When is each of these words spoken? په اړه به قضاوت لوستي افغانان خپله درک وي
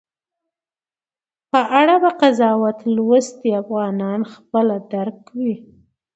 په 1.51 1.59
اړه 1.79 1.95
به 2.03 2.11
قضاوت 2.21 2.79
لوستي 2.95 3.49
افغانان 3.61 4.19
خپله 4.33 4.75
درک 4.91 5.19
وي 5.39 5.55